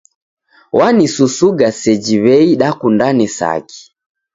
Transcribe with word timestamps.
Wanisusuga 0.77 1.67
seji 1.81 2.15
w'ei 2.23 2.51
dakundane 2.61 3.25
saki! 3.37 3.81